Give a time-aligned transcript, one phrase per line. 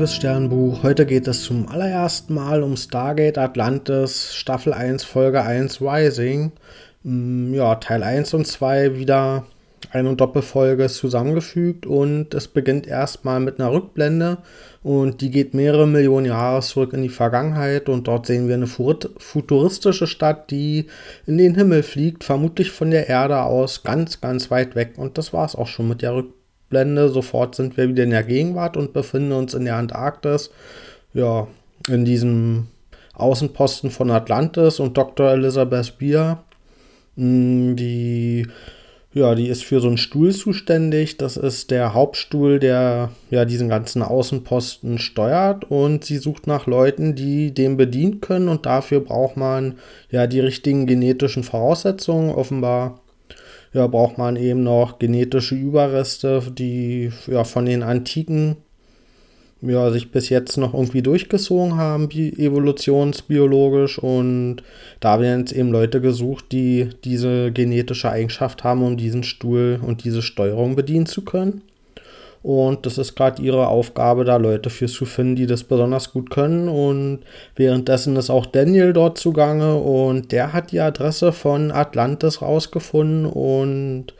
[0.00, 0.82] liebes Sternbuch.
[0.82, 6.52] Heute geht es zum allerersten Mal um Stargate Atlantis, Staffel 1, Folge 1, Rising.
[7.02, 9.44] Mm, ja, Teil 1 und 2 wieder
[9.90, 14.38] eine Doppelfolge zusammengefügt und es beginnt erstmal mit einer Rückblende
[14.82, 18.68] und die geht mehrere Millionen Jahre zurück in die Vergangenheit und dort sehen wir eine
[18.68, 20.86] futuristische Stadt, die
[21.26, 25.34] in den Himmel fliegt, vermutlich von der Erde aus ganz, ganz weit weg und das
[25.34, 26.39] war es auch schon mit der Rückblende.
[26.70, 27.10] Blende.
[27.10, 30.50] Sofort sind wir wieder in der Gegenwart und befinden uns in der Antarktis.
[31.12, 31.48] Ja,
[31.88, 32.68] in diesem
[33.14, 35.30] Außenposten von Atlantis und Dr.
[35.32, 36.42] Elizabeth Beer.
[37.16, 38.46] Mm, die,
[39.12, 41.16] ja, die ist für so einen Stuhl zuständig.
[41.16, 47.14] Das ist der Hauptstuhl, der ja diesen ganzen Außenposten steuert und sie sucht nach Leuten,
[47.14, 49.78] die den bedienen können und dafür braucht man
[50.10, 52.34] ja die richtigen genetischen Voraussetzungen.
[52.34, 53.00] Offenbar
[53.72, 58.56] ja, braucht man eben noch genetische Überreste, die ja von den Antiken
[59.62, 63.98] ja, sich bis jetzt noch irgendwie durchgezogen haben, evolutionsbiologisch.
[63.98, 64.62] Und
[65.00, 70.04] da werden jetzt eben Leute gesucht, die diese genetische Eigenschaft haben, um diesen Stuhl und
[70.04, 71.62] diese Steuerung bedienen zu können.
[72.42, 76.30] Und das ist gerade ihre Aufgabe, da Leute für zu finden, die das besonders gut
[76.30, 76.68] können.
[76.68, 77.20] Und
[77.54, 83.26] währenddessen ist auch Daniel dort zugange und der hat die Adresse von Atlantis rausgefunden.
[83.26, 84.14] Und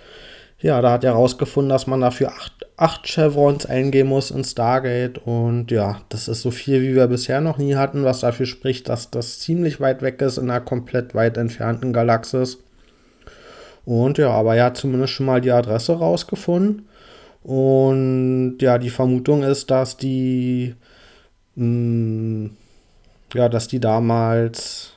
[0.60, 5.16] ja, da hat er rausgefunden, dass man dafür acht, acht Chevrons eingehen muss in Stargate.
[5.24, 8.90] Und ja, das ist so viel, wie wir bisher noch nie hatten, was dafür spricht,
[8.90, 12.58] dass das ziemlich weit weg ist in einer komplett weit entfernten Galaxis.
[13.86, 16.86] Und ja, aber er hat zumindest schon mal die Adresse rausgefunden.
[17.42, 20.74] Und ja, die Vermutung ist, dass die,
[21.54, 22.50] mh, mm,
[23.34, 24.94] ja, dass die damals,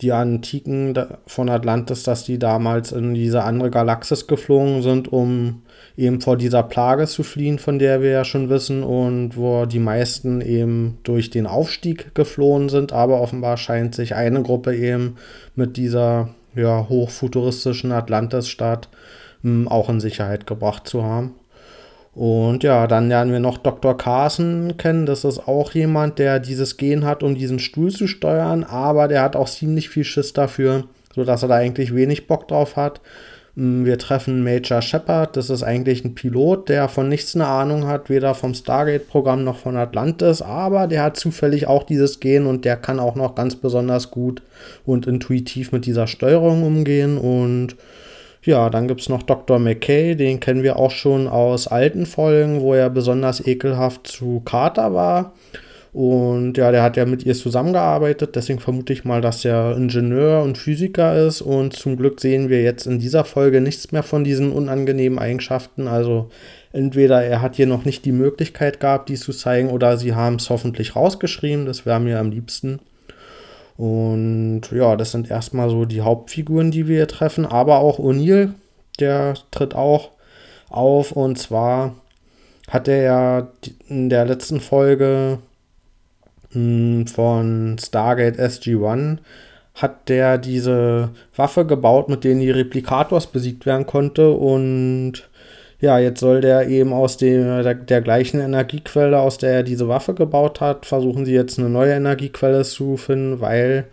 [0.00, 0.94] die Antiken
[1.26, 5.62] von Atlantis, dass die damals in diese andere Galaxis geflogen sind, um
[5.96, 9.78] eben vor dieser Plage zu fliehen, von der wir ja schon wissen, und wo die
[9.78, 15.16] meisten eben durch den Aufstieg geflohen sind, aber offenbar scheint sich eine Gruppe eben
[15.54, 18.88] mit dieser ja, hochfuturistischen Atlantis-Stadt
[19.42, 21.34] mm, auch in Sicherheit gebracht zu haben.
[22.12, 23.96] Und ja, dann lernen wir noch Dr.
[23.96, 25.06] Carson kennen.
[25.06, 29.22] Das ist auch jemand, der dieses Gen hat, um diesen Stuhl zu steuern, aber der
[29.22, 30.84] hat auch ziemlich viel Schiss dafür,
[31.14, 33.00] sodass er da eigentlich wenig Bock drauf hat.
[33.54, 37.86] Mm, wir treffen Major Shepard, das ist eigentlich ein Pilot, der von nichts eine Ahnung
[37.86, 42.64] hat, weder vom Stargate-Programm noch von Atlantis, aber der hat zufällig auch dieses Gen und
[42.64, 44.42] der kann auch noch ganz besonders gut
[44.84, 47.76] und intuitiv mit dieser Steuerung umgehen und
[48.42, 49.58] ja, dann gibt es noch Dr.
[49.58, 54.94] McKay, den kennen wir auch schon aus alten Folgen, wo er besonders ekelhaft zu Carter
[54.94, 55.34] war.
[55.92, 60.42] Und ja, der hat ja mit ihr zusammengearbeitet, deswegen vermute ich mal, dass er Ingenieur
[60.42, 61.42] und Physiker ist.
[61.42, 65.88] Und zum Glück sehen wir jetzt in dieser Folge nichts mehr von diesen unangenehmen Eigenschaften.
[65.88, 66.30] Also
[66.72, 70.36] entweder er hat hier noch nicht die Möglichkeit gehabt, dies zu zeigen, oder sie haben
[70.36, 71.66] es hoffentlich rausgeschrieben.
[71.66, 72.78] Das wäre mir am liebsten.
[73.80, 77.46] Und ja, das sind erstmal so die Hauptfiguren, die wir hier treffen.
[77.46, 78.50] Aber auch O'Neill,
[78.98, 80.10] der tritt auch
[80.68, 81.12] auf.
[81.12, 81.94] Und zwar
[82.68, 83.48] hat er ja
[83.88, 85.38] in der letzten Folge
[86.52, 89.16] hm, von Stargate SG-1
[89.74, 95.29] hat der diese Waffe gebaut, mit denen die Replikators besiegt werden konnte und
[95.80, 99.88] ja, jetzt soll der eben aus dem, der, der, gleichen Energiequelle, aus der er diese
[99.88, 103.86] Waffe gebaut hat, versuchen sie jetzt eine neue Energiequelle zu finden, weil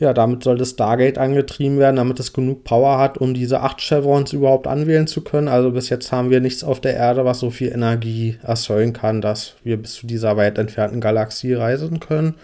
[0.00, 3.80] ja, damit soll das Stargate angetrieben werden, damit es genug Power hat, um diese acht
[3.80, 5.46] Chevrons überhaupt anwählen zu können.
[5.46, 9.20] Also bis jetzt haben wir nichts auf der Erde, was so viel Energie erzeugen kann,
[9.20, 12.34] dass wir bis zu dieser weit entfernten Galaxie reisen können.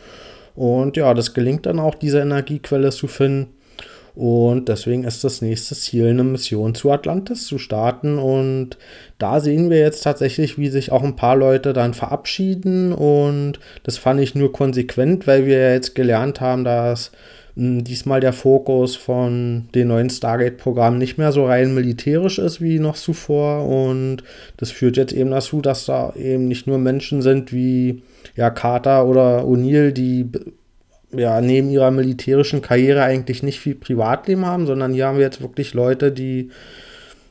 [0.54, 3.55] Und ja, das gelingt dann auch, diese Energiequelle zu finden.
[4.16, 8.18] Und deswegen ist das nächste Ziel, eine Mission zu Atlantis zu starten.
[8.18, 8.78] Und
[9.18, 12.94] da sehen wir jetzt tatsächlich, wie sich auch ein paar Leute dann verabschieden.
[12.94, 17.12] Und das fand ich nur konsequent, weil wir jetzt gelernt haben, dass
[17.56, 22.78] hm, diesmal der Fokus von den neuen Stargate-Programmen nicht mehr so rein militärisch ist wie
[22.78, 23.68] noch zuvor.
[23.68, 24.24] Und
[24.56, 28.02] das führt jetzt eben dazu, dass da eben nicht nur Menschen sind wie
[28.34, 30.30] ja, Carter oder O'Neill, die
[31.18, 35.40] ja, neben ihrer militärischen Karriere eigentlich nicht viel Privatleben haben, sondern hier haben wir jetzt
[35.40, 36.50] wirklich Leute, die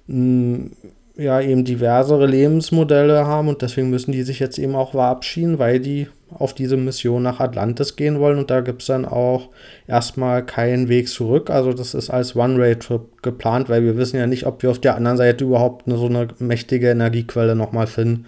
[0.07, 0.71] mh, mm,
[1.17, 5.79] ja eben diversere Lebensmodelle haben und deswegen müssen die sich jetzt eben auch verabschieden, weil
[5.79, 9.49] die auf diese Mission nach Atlantis gehen wollen und da gibt es dann auch
[9.87, 11.49] erstmal keinen Weg zurück.
[11.49, 14.95] Also das ist als One-Way-Trip geplant, weil wir wissen ja nicht, ob wir auf der
[14.95, 18.25] anderen Seite überhaupt eine, so eine mächtige Energiequelle nochmal finden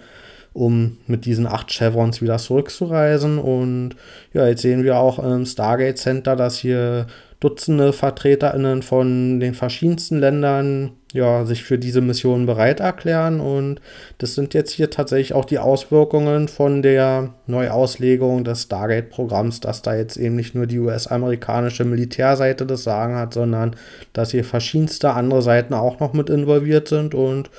[0.52, 3.38] um mit diesen acht Chevrons wieder zurückzureisen.
[3.38, 3.90] Und
[4.32, 7.06] ja, jetzt sehen wir auch im Stargate Center, dass hier
[7.40, 13.38] Dutzende VertreterInnen von den verschiedensten Ländern ja, sich für diese Mission bereit erklären.
[13.38, 13.80] Und
[14.18, 19.94] das sind jetzt hier tatsächlich auch die Auswirkungen von der Neuauslegung des Stargate-Programms, dass da
[19.94, 23.76] jetzt eben nicht nur die US-amerikanische Militärseite das Sagen hat, sondern
[24.12, 27.14] dass hier verschiedenste andere Seiten auch noch mit involviert sind.
[27.14, 27.50] Und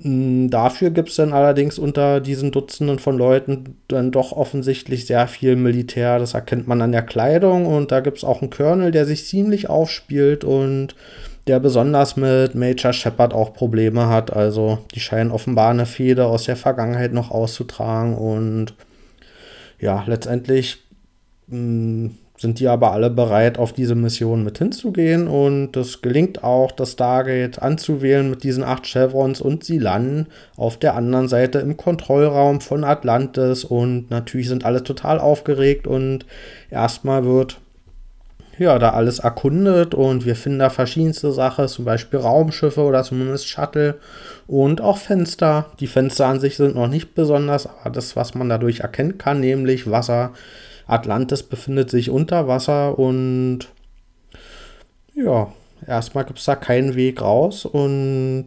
[0.00, 5.56] Dafür gibt es dann allerdings unter diesen Dutzenden von Leuten dann doch offensichtlich sehr viel
[5.56, 6.20] Militär.
[6.20, 9.26] Das erkennt man an der Kleidung und da gibt es auch einen Colonel, der sich
[9.26, 10.94] ziemlich aufspielt und
[11.48, 14.32] der besonders mit Major Shepard auch Probleme hat.
[14.32, 18.74] Also die scheinen offenbar eine Fehde aus der Vergangenheit noch auszutragen und
[19.80, 20.84] ja, letztendlich
[21.48, 25.26] mh, hm, sind die aber alle bereit, auf diese Mission mit hinzugehen.
[25.26, 30.78] Und es gelingt auch, das Stargate anzuwählen mit diesen acht Chevrons und sie landen auf
[30.78, 33.64] der anderen Seite im Kontrollraum von Atlantis.
[33.64, 36.26] Und natürlich sind alle total aufgeregt und
[36.70, 37.58] erstmal wird
[38.58, 43.48] ja, da alles erkundet und wir finden da verschiedenste Sachen, zum Beispiel Raumschiffe oder zumindest
[43.48, 43.98] Shuttle
[44.48, 45.66] und auch Fenster.
[45.78, 49.40] Die Fenster an sich sind noch nicht besonders, aber das, was man dadurch erkennen kann,
[49.40, 50.32] nämlich Wasser,
[50.88, 53.68] Atlantis befindet sich unter Wasser und
[55.14, 55.52] ja,
[55.86, 58.46] erstmal gibt es da keinen Weg raus und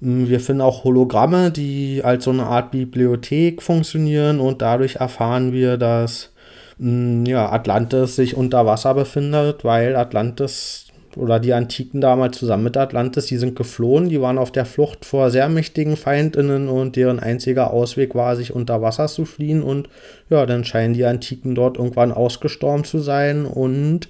[0.00, 5.52] hm, wir finden auch Hologramme, die als so eine Art Bibliothek funktionieren und dadurch erfahren
[5.52, 6.32] wir, dass
[6.78, 12.76] hm, ja, Atlantis sich unter Wasser befindet, weil Atlantis oder die Antiken damals zusammen mit
[12.76, 17.20] Atlantis, die sind geflohen, die waren auf der Flucht vor sehr mächtigen Feindinnen und deren
[17.20, 19.88] einziger Ausweg war, sich unter Wasser zu fliehen und
[20.28, 24.08] ja, dann scheinen die Antiken dort irgendwann ausgestorben zu sein und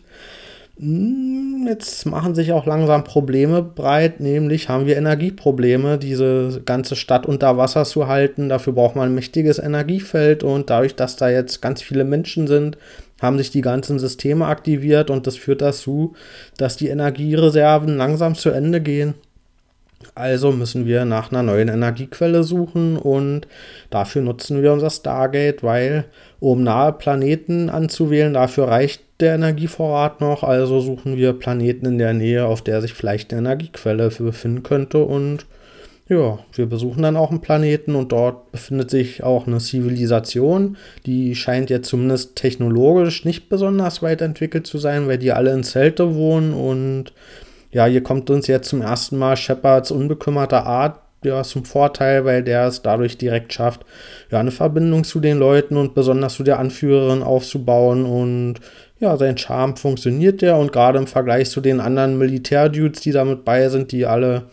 [0.78, 7.26] hm, Jetzt machen sich auch langsam Probleme breit, nämlich haben wir Energieprobleme, diese ganze Stadt
[7.26, 8.48] unter Wasser zu halten.
[8.48, 12.78] Dafür braucht man ein mächtiges Energiefeld und dadurch, dass da jetzt ganz viele Menschen sind,
[13.20, 16.14] haben sich die ganzen Systeme aktiviert und das führt dazu,
[16.56, 19.14] dass die Energiereserven langsam zu Ende gehen.
[20.14, 23.46] Also müssen wir nach einer neuen Energiequelle suchen und
[23.90, 26.06] dafür nutzen wir unser Stargate, weil
[26.40, 30.42] um nahe Planeten anzuwählen, dafür reicht der Energievorrat noch.
[30.42, 35.04] Also suchen wir Planeten in der Nähe, auf der sich vielleicht eine Energiequelle befinden könnte
[35.04, 35.44] und
[36.10, 40.76] ja, wir besuchen dann auch einen Planeten und dort befindet sich auch eine Zivilisation,
[41.06, 45.62] die scheint jetzt zumindest technologisch nicht besonders weit entwickelt zu sein, weil die alle in
[45.62, 47.12] Zelte wohnen und
[47.70, 52.42] ja, hier kommt uns jetzt zum ersten Mal Shepards unbekümmerter Art ja, zum Vorteil, weil
[52.42, 53.82] der es dadurch direkt schafft,
[54.32, 58.54] ja, eine Verbindung zu den Leuten und besonders zu der Anführerin aufzubauen und
[58.98, 63.44] ja, sein Charme funktioniert der und gerade im Vergleich zu den anderen Militärdudes, die damit
[63.44, 64.46] bei sind, die alle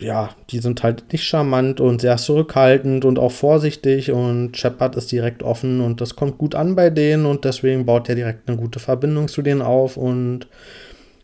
[0.00, 5.12] ja, die sind halt nicht charmant und sehr zurückhaltend und auch vorsichtig und Shepard ist
[5.12, 8.56] direkt offen und das kommt gut an bei denen und deswegen baut er direkt eine
[8.56, 10.48] gute Verbindung zu denen auf und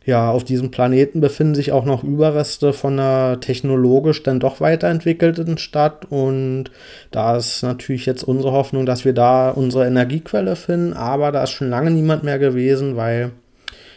[0.06, 5.58] ja, auf diesem Planeten befinden sich auch noch Überreste von einer technologisch dann doch weiterentwickelten
[5.58, 6.70] Stadt und
[7.10, 11.50] da ist natürlich jetzt unsere Hoffnung, dass wir da unsere Energiequelle finden, aber da ist
[11.50, 13.32] schon lange niemand mehr gewesen, weil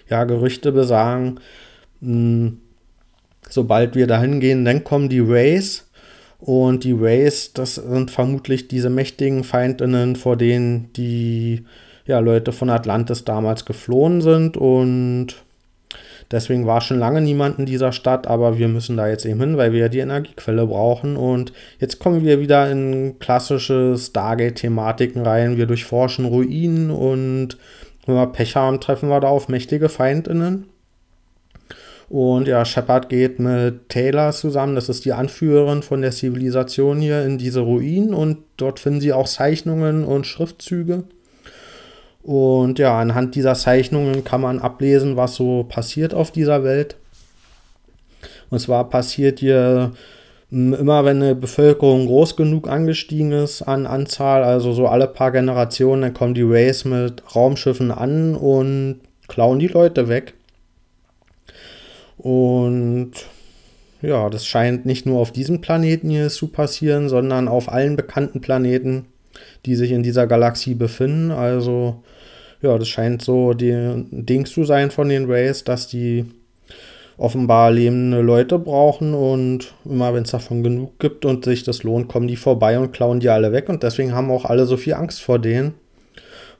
[0.09, 1.39] ja, Gerüchte besagen,
[2.01, 2.57] mh, hm,
[3.49, 5.85] sobald wir dahin gehen, dann kommen die Rays.
[6.39, 11.63] Und die Rays, das sind vermutlich diese mächtigen Feindinnen, vor denen die
[12.05, 14.57] ja, Leute von Atlantis damals geflohen sind.
[14.57, 15.35] Und
[16.31, 19.55] deswegen war schon lange niemand in dieser Stadt, aber wir müssen da jetzt eben hin,
[19.55, 21.15] weil wir ja die Energiequelle brauchen.
[21.15, 25.55] Und jetzt kommen wir wieder in klassische Stargate-Thematiken rein.
[25.55, 27.57] Wir durchforschen Ruinen und
[28.05, 30.65] wenn wir Pech haben, treffen wir da auf mächtige Feindinnen.
[32.13, 37.25] Und ja, Shepard geht mit Taylor zusammen, das ist die Anführerin von der Zivilisation hier,
[37.25, 41.05] in diese Ruinen und dort finden sie auch Zeichnungen und Schriftzüge.
[42.21, 46.97] Und ja, anhand dieser Zeichnungen kann man ablesen, was so passiert auf dieser Welt.
[48.51, 49.93] Und zwar passiert hier
[50.51, 55.31] hm, immer, wenn eine Bevölkerung groß genug angestiegen ist an Anzahl, also so alle paar
[55.31, 60.35] Generationen, dann kommen die Rays mit Raumschiffen an und klauen die Leute weg.
[62.23, 63.11] Und
[64.01, 68.39] ja, das scheint nicht nur auf diesem Planeten hier zu passieren, sondern auf allen bekannten
[68.39, 69.05] Planeten,
[69.65, 71.31] die sich in dieser Galaxie befinden.
[71.31, 72.01] Also
[72.61, 76.25] ja, das scheint so die Ding zu sein von den Rays, dass die
[77.17, 82.07] offenbar lebende Leute brauchen und immer wenn es davon genug gibt und sich das lohnt,
[82.07, 84.93] kommen die vorbei und klauen die alle weg und deswegen haben auch alle so viel
[84.93, 85.73] Angst vor denen.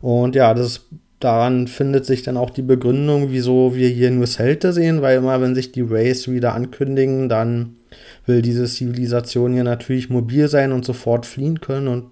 [0.02, 0.86] Und ja, das
[1.24, 5.42] daran findet sich dann auch die Begründung, wieso wir hier nur Zelte sehen, weil immer,
[5.42, 7.78] wenn sich die Rays wieder ankündigen, dann
[8.26, 12.06] will diese Zivilisation hier natürlich mobil sein und sofort fliehen können und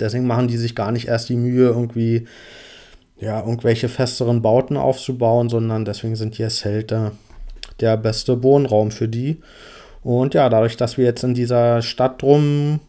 [0.00, 2.26] deswegen machen die sich gar nicht erst die Mühe, irgendwie
[3.18, 7.12] ja, irgendwelche festeren Bauten aufzubauen, sondern deswegen sind hier Zelte
[7.80, 9.40] der beste Wohnraum für die.
[10.02, 12.80] Und ja, dadurch, dass wir jetzt in dieser Stadt drum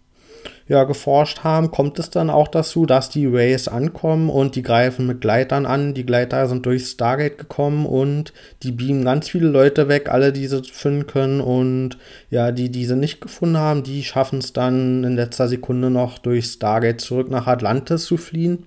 [0.67, 5.07] ja, geforscht haben, kommt es dann auch dazu, dass die Rays ankommen und die greifen
[5.07, 5.93] mit Gleitern an.
[5.93, 8.33] Die Gleiter sind durch Stargate gekommen und
[8.63, 11.39] die beamen ganz viele Leute weg, alle, die sie finden können.
[11.39, 11.97] Und
[12.29, 16.17] ja, die, die sie nicht gefunden haben, die schaffen es dann in letzter Sekunde noch
[16.17, 18.65] durch Stargate zurück nach Atlantis zu fliehen.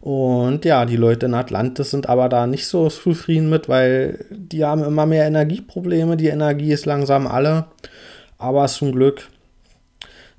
[0.00, 4.62] Und ja, die Leute in Atlantis sind aber da nicht so zufrieden mit, weil die
[4.62, 6.16] haben immer mehr Energieprobleme.
[6.16, 7.64] Die Energie ist langsam alle.
[8.36, 9.28] Aber zum Glück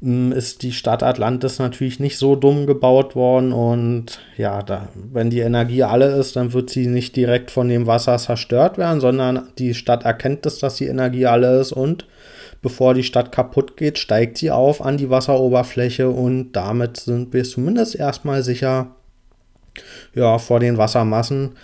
[0.05, 5.39] ist die Stadt Atlantis natürlich nicht so dumm gebaut worden und ja, da, wenn die
[5.39, 9.73] Energie alle ist, dann wird sie nicht direkt von dem Wasser zerstört werden, sondern die
[9.73, 12.05] Stadt erkennt es, dass die Energie alle ist und
[12.61, 17.43] bevor die Stadt kaputt geht, steigt sie auf an die Wasseroberfläche und damit sind wir
[17.43, 18.95] zumindest erstmal sicher
[20.13, 21.55] ja, vor den Wassermassen,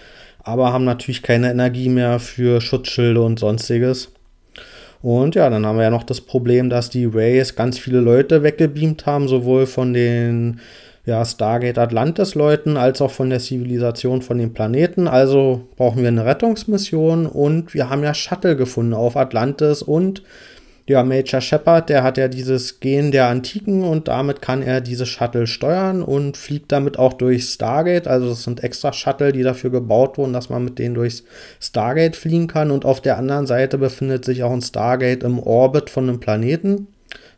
[0.44, 4.12] aber haben natürlich keine Energie mehr für Schutzschilde und sonstiges.
[5.02, 8.44] Und ja, dann haben wir ja noch das Problem, dass die Rays ganz viele Leute
[8.44, 10.60] weggebeamt haben, sowohl von den
[11.06, 15.08] ja, Stargate Atlantis Leuten als auch von der Zivilisation von den Planeten.
[15.08, 20.22] Also brauchen wir eine Rettungsmission und wir haben ja Shuttle gefunden auf Atlantis und
[20.92, 25.06] ja, Major Shepard, der hat ja dieses Gen der Antiken und damit kann er diese
[25.06, 28.08] Shuttle steuern und fliegt damit auch durch Stargate.
[28.08, 31.24] Also es sind extra Shuttle, die dafür gebaut wurden, dass man mit denen durchs
[31.62, 32.72] Stargate fliegen kann.
[32.72, 36.88] Und auf der anderen Seite befindet sich auch ein Stargate im Orbit von einem Planeten.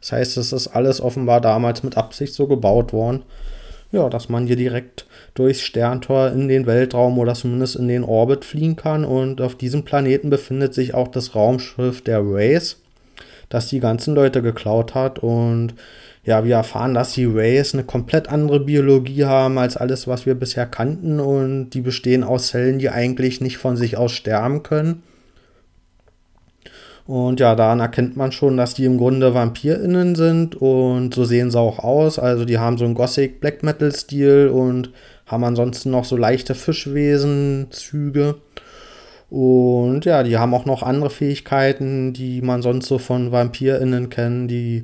[0.01, 3.23] Das heißt, es ist alles offenbar damals mit Absicht so gebaut worden.
[3.91, 5.05] Ja, dass man hier direkt
[5.35, 9.05] durchs Sterntor in den Weltraum oder zumindest in den Orbit fliegen kann.
[9.05, 12.77] Und auf diesem Planeten befindet sich auch das Raumschiff der Race
[13.49, 15.19] das die ganzen Leute geklaut hat.
[15.19, 15.73] Und
[16.23, 20.35] ja, wir erfahren, dass die Rays eine komplett andere Biologie haben als alles, was wir
[20.35, 21.19] bisher kannten.
[21.19, 25.03] Und die bestehen aus Zellen, die eigentlich nicht von sich aus sterben können.
[27.05, 31.51] Und ja, daran erkennt man schon, dass die im Grunde VampirInnen sind und so sehen
[31.51, 32.17] sie auch aus.
[32.17, 34.91] Also die haben so einen Gothic Black Metal Stil und
[35.25, 38.35] haben ansonsten noch so leichte Fischwesen-Züge.
[39.33, 44.51] Und ja, die haben auch noch andere Fähigkeiten, die man sonst so von VampirInnen kennt.
[44.51, 44.83] Die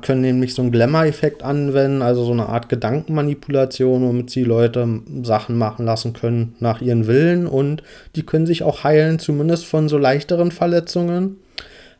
[0.00, 5.56] können nämlich so einen Glamour-Effekt anwenden, also so eine Art Gedankenmanipulation, womit sie Leute Sachen
[5.56, 7.46] machen lassen können nach ihren Willen.
[7.46, 7.84] Und
[8.16, 11.36] die können sich auch heilen, zumindest von so leichteren Verletzungen.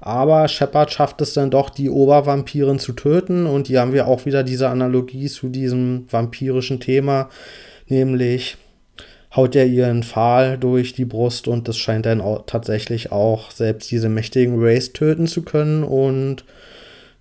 [0.01, 3.47] Aber Shepard schafft es dann doch, die Obervampirin zu töten.
[3.47, 7.29] Und hier haben wir auch wieder diese Analogie zu diesem vampirischen Thema,
[7.87, 8.57] nämlich
[9.37, 13.91] haut er ihren Pfahl durch die Brust und das scheint dann auch tatsächlich auch selbst
[13.91, 16.45] diese mächtigen Rays töten zu können und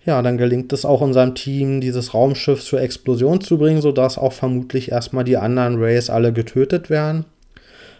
[0.06, 4.34] ja, dann gelingt es auch unserem Team, dieses Raumschiff zur Explosion zu bringen, sodass auch
[4.34, 7.26] vermutlich erstmal die anderen Rays alle getötet werden.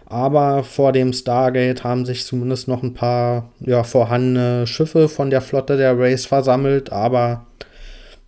[0.06, 5.42] Aber vor dem Stargate haben sich zumindest noch ein paar ja, vorhandene Schiffe von der
[5.42, 7.46] Flotte der Rays versammelt, aber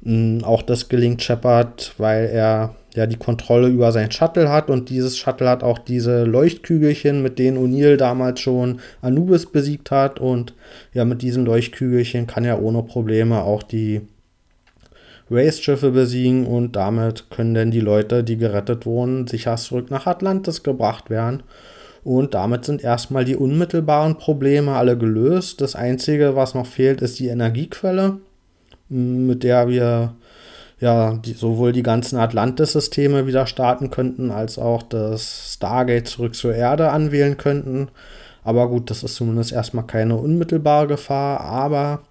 [0.02, 4.90] mh, auch das gelingt Shepard, weil er ja die Kontrolle über sein Shuttle hat und
[4.90, 10.54] dieses Shuttle hat auch diese Leuchtkügelchen, mit denen O'Neill damals schon Anubis besiegt hat und
[10.94, 14.02] ja, mit diesen Leuchtkügelchen kann er ohne Probleme auch die
[15.30, 20.62] Race-Schiffe besiegen und damit können dann die Leute, die gerettet wurden, sicher zurück nach Atlantis
[20.62, 21.44] gebracht werden.
[22.04, 25.60] Und damit sind erstmal die unmittelbaren Probleme alle gelöst.
[25.62, 28.18] Das Einzige, was noch fehlt, ist die Energiequelle,
[28.90, 30.14] mit der wir
[30.80, 36.54] ja, die, sowohl die ganzen Atlantis-Systeme wieder starten könnten, als auch das Stargate zurück zur
[36.54, 37.90] Erde anwählen könnten.
[38.44, 41.40] Aber gut, das ist zumindest erstmal keine unmittelbare Gefahr.
[41.42, 42.02] Aber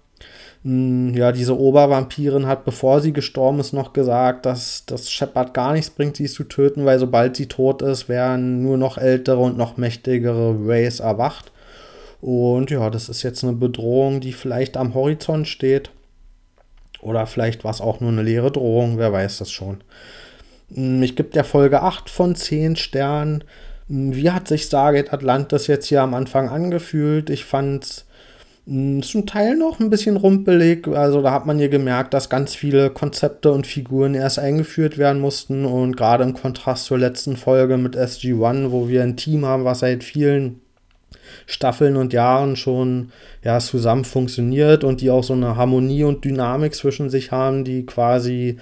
[0.63, 5.53] mh, hm, ja, diese Obervampirin hat, bevor sie gestorben ist, noch gesagt, dass das Shepard
[5.53, 9.39] gar nichts bringt, sie zu töten, weil sobald sie tot ist, werden nur noch ältere
[9.39, 11.51] und noch mächtigere Rays erwacht.
[12.19, 15.91] Und ja, das ist jetzt eine Bedrohung, die vielleicht am Horizont steht.
[17.05, 19.83] Oder vielleicht war es auch nur eine leere Drohung, wer weiß das schon.
[20.73, 23.43] Hm, ich gebe der Folge 8 von 10 Sternen.
[23.87, 27.29] Hm, wie hat sich Stargate Atlantis jetzt hier am Anfang angefühlt?
[27.29, 28.05] Ich fand es
[28.65, 30.87] hm, zum Teil noch ein bisschen rumpelig.
[30.87, 35.21] Also da hat man hier gemerkt, dass ganz viele Konzepte und Figuren erst eingeführt werden
[35.21, 35.65] mussten.
[35.65, 39.79] Und gerade im Kontrast zur letzten Folge mit SG-1, wo wir ein Team haben, was
[39.79, 40.61] seit vielen
[41.45, 43.11] Staffeln und Jahren schon
[43.43, 47.85] ja, zusammen funktioniert und die auch so eine Harmonie und Dynamik zwischen sich haben, die
[47.85, 48.57] quasi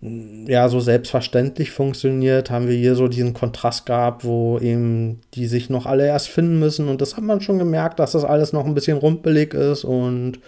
[0.00, 5.70] ja so selbstverständlich funktioniert, haben wir hier so diesen Kontrast gehabt, wo eben die sich
[5.70, 8.66] noch alle erst finden müssen und das hat man schon gemerkt, dass das alles noch
[8.66, 10.38] ein bisschen rumpelig ist und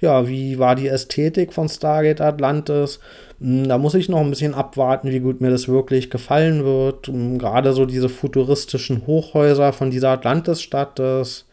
[0.00, 3.00] ja, wie war die Ästhetik von Stargate Atlantis?
[3.40, 7.08] Hm, da muss ich noch ein bisschen abwarten, wie gut mir das wirklich gefallen wird.
[7.08, 11.44] Hm, gerade so diese futuristischen Hochhäuser von dieser Atlantis-Stadt, das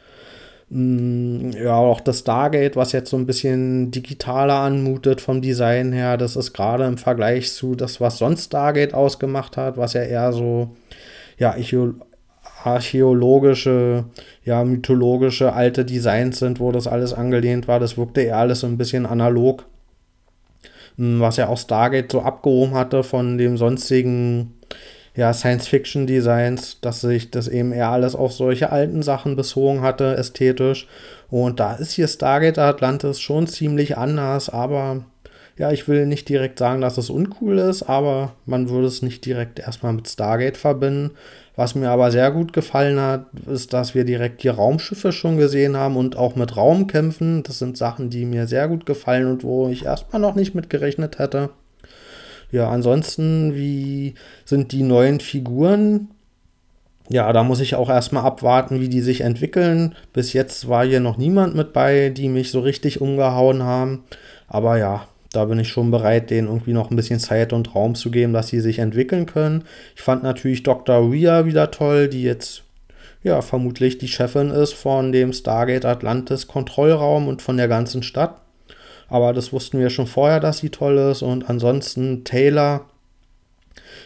[0.69, 6.35] ja, auch das Stargate, was jetzt so ein bisschen digitaler anmutet vom Design her, das
[6.35, 10.75] ist gerade im Vergleich zu das, was sonst Stargate ausgemacht hat, was ja eher so,
[11.37, 11.55] ja,
[12.63, 14.05] archäologische,
[14.43, 17.79] ja, mythologische alte Designs sind, wo das alles angelehnt war.
[17.79, 19.65] Das wirkte eher alles so ein bisschen analog.
[20.97, 24.56] Mm, was ja auch Stargate so abgehoben hatte von dem sonstigen
[25.17, 30.87] ja, Science-Fiction-Designs, dass sich das eben eher alles auf solche alten Sachen bezogen hatte, ästhetisch.
[31.29, 35.03] Und da ist hier Stargate Atlantis schon ziemlich anders, aber
[35.57, 39.25] ja, ich will nicht direkt sagen, dass es uncool ist, aber man würde es nicht
[39.25, 41.15] direkt erstmal mit Stargate verbinden.
[41.55, 45.75] Was mir aber sehr gut gefallen hat, ist, dass wir direkt die Raumschiffe schon gesehen
[45.75, 47.41] haben und auch mit Raumkämpfen.
[47.41, 50.69] Das sind Sachen, die mir sehr gut gefallen und wo ich erstmal noch nicht mit
[50.69, 51.49] gerechnet hätte.
[52.51, 56.09] Ja, ansonsten, wie sind die neuen Figuren?
[57.09, 59.95] Ja, da muss ich auch erstmal abwarten, wie die sich entwickeln.
[60.13, 64.03] Bis jetzt war hier noch niemand mit bei, die mich so richtig umgehauen haben.
[64.47, 67.95] Aber ja, da bin ich schon bereit, denen irgendwie noch ein bisschen Zeit und Raum
[67.95, 69.63] zu geben, dass sie sich entwickeln können.
[69.95, 71.11] Ich fand natürlich Dr.
[71.11, 72.63] Rhea wieder toll, die jetzt
[73.23, 78.41] ja vermutlich die Chefin ist von dem Stargate Atlantis Kontrollraum und von der ganzen Stadt.
[79.09, 81.21] Aber das wussten wir schon vorher, dass sie toll ist.
[81.21, 82.85] Und ansonsten Taylor,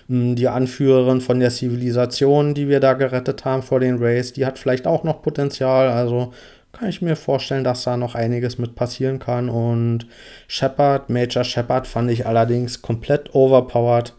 [0.07, 4.45] hm, die Anführerin von der Zivilisation, die wir da gerettet haben vor den Rays, die
[4.45, 5.89] hat vielleicht auch noch Potenzial.
[5.89, 6.31] Also
[6.71, 9.49] kann ich mir vorstellen, dass da noch einiges mit passieren kann.
[9.49, 10.07] Und
[10.47, 14.13] Shepard, Major Shepard, fand ich allerdings komplett overpowered,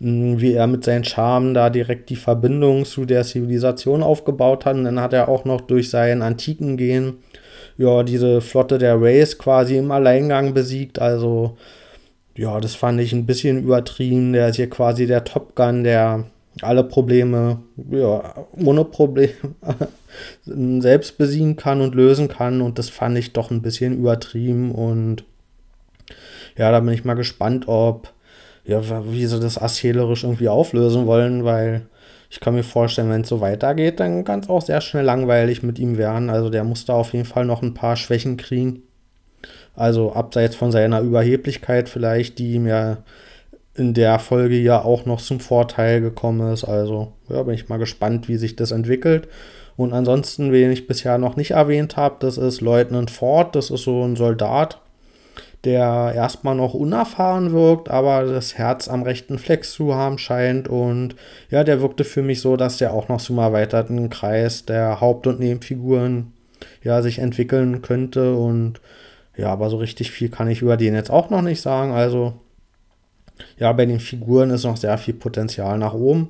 [0.00, 4.76] hm, wie er mit seinen Charmen da direkt die Verbindung zu der Zivilisation aufgebaut hat.
[4.76, 7.14] Und dann hat er auch noch durch sein antiken Gehen
[7.78, 10.98] ja, diese Flotte der Rays quasi im Alleingang besiegt.
[10.98, 11.56] Also,
[12.36, 14.32] ja, das fand ich ein bisschen übertrieben.
[14.32, 16.24] Der ist hier quasi der Top Gun, der
[16.62, 19.34] alle Probleme, ja, ohne Probleme
[20.44, 22.62] selbst besiegen kann und lösen kann.
[22.62, 24.72] Und das fand ich doch ein bisschen übertrieben.
[24.72, 25.24] Und
[26.56, 28.12] ja, da bin ich mal gespannt, ob,
[28.64, 31.82] ja, wie sie das erzählerisch irgendwie auflösen wollen, weil
[32.30, 35.62] ich kann mir vorstellen, wenn es so weitergeht, dann kann es auch sehr schnell langweilig
[35.62, 36.30] mit ihm werden.
[36.30, 38.82] Also der muss da auf jeden Fall noch ein paar Schwächen kriegen.
[39.74, 42.98] Also abseits von seiner Überheblichkeit vielleicht, die ihm ja
[43.74, 46.64] in der Folge ja auch noch zum Vorteil gekommen ist.
[46.64, 49.28] Also ja, bin ich mal gespannt, wie sich das entwickelt.
[49.76, 53.54] Und ansonsten, wen ich bisher noch nicht erwähnt habe, das ist Leutnant Ford.
[53.54, 54.80] Das ist so ein Soldat,
[55.66, 60.68] der erstmal noch unerfahren wirkt, aber das Herz am rechten Flex zu haben scheint.
[60.68, 61.16] Und
[61.50, 65.26] ja, der wirkte für mich so, dass der auch noch zum erweiterten Kreis der Haupt-
[65.26, 66.32] und Nebenfiguren
[66.84, 68.36] ja, sich entwickeln könnte.
[68.36, 68.80] Und
[69.36, 71.90] ja, aber so richtig viel kann ich über den jetzt auch noch nicht sagen.
[71.92, 72.34] Also
[73.58, 76.28] ja, bei den Figuren ist noch sehr viel Potenzial nach oben.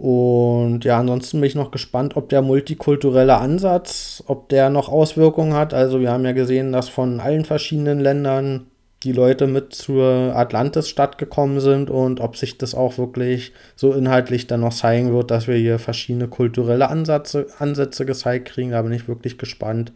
[0.00, 5.52] Und ja, ansonsten bin ich noch gespannt, ob der multikulturelle Ansatz, ob der noch Auswirkungen
[5.52, 5.74] hat.
[5.74, 8.68] Also wir haben ja gesehen, dass von allen verschiedenen Ländern
[9.02, 14.46] die Leute mit zur Atlantis-Stadt gekommen sind und ob sich das auch wirklich so inhaltlich
[14.46, 18.70] dann noch zeigen wird, dass wir hier verschiedene kulturelle Ansätze, Ansätze gezeigt kriegen.
[18.70, 19.92] Da bin ich wirklich gespannt,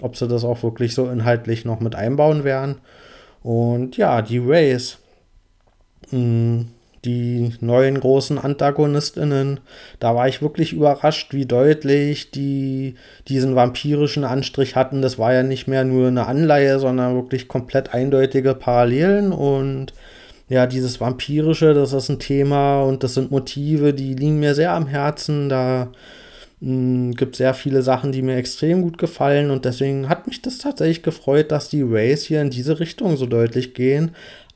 [0.00, 2.76] ob sie das auch wirklich so inhaltlich noch mit einbauen werden.
[3.42, 4.98] Und ja, die Rays.
[6.12, 6.68] Mh, hm,
[7.04, 9.60] die neuen großen AntagonistInnen,
[9.98, 12.96] da war ich wirklich überrascht, wie deutlich die
[13.28, 15.00] diesen vampirischen Anstrich hatten.
[15.00, 19.94] Das war ja nicht mehr nur eine Anleihe, sondern wirklich komplett eindeutige Parallelen und
[20.50, 24.72] ja, dieses Vampirische, das ist ein Thema und das sind Motive, die liegen mir sehr
[24.72, 25.48] am Herzen.
[25.48, 25.92] Da
[26.60, 30.58] hm, gibt sehr viele Sachen, die mir extrem gut gefallen und deswegen hat mich das
[30.58, 34.10] tatsächlich gefreut, dass die Rays hier in diese Richtung so deutlich gehen.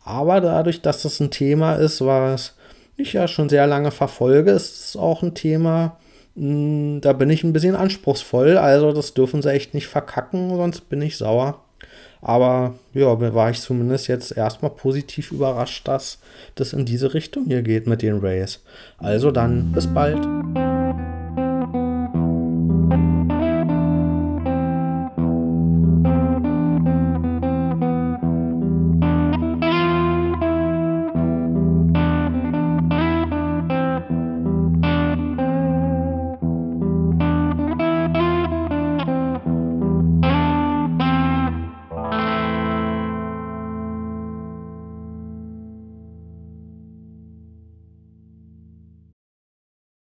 [0.04, 2.54] Aber dadurch, dass das ein Thema ist, was
[2.96, 5.96] ich ja schon sehr lange verfolge, ist es auch ein Thema,
[6.36, 8.58] hm, da bin ich ein bisschen anspruchsvoll.
[8.58, 11.60] Also das dürfen sie echt nicht verkacken, sonst bin ich sauer.
[12.20, 16.18] Aber ja, war ich zumindest jetzt erstmal positiv überrascht, dass
[16.54, 18.62] das in diese Richtung hier geht mit den Rays.
[18.98, 20.26] Also dann, bis bald.